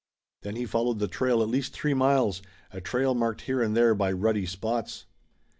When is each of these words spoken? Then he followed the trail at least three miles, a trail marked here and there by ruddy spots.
Then 0.41 0.55
he 0.55 0.65
followed 0.65 0.97
the 0.97 1.07
trail 1.07 1.43
at 1.43 1.47
least 1.49 1.73
three 1.73 1.93
miles, 1.93 2.41
a 2.71 2.81
trail 2.81 3.13
marked 3.13 3.41
here 3.41 3.61
and 3.61 3.77
there 3.77 3.93
by 3.93 4.11
ruddy 4.11 4.47
spots. 4.47 5.05